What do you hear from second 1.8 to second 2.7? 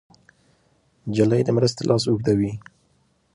لاس اوږدوي.